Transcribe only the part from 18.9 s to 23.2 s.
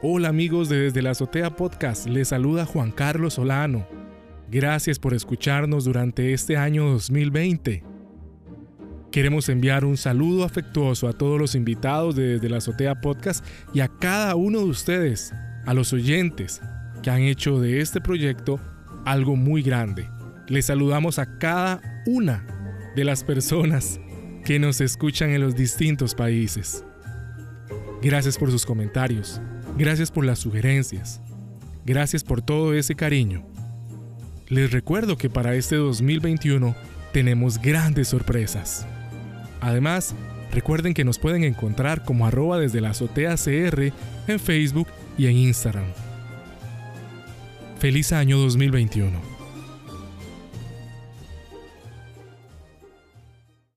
algo muy grande. Les saludamos a cada una de